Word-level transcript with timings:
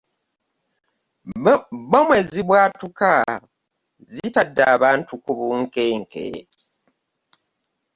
bbomu 1.87 2.11
ezibwatuka 2.21 3.11
zitadde 4.15 4.61
abantu 4.75 5.11
ku 5.23 5.31
bunkenke. 5.37 6.27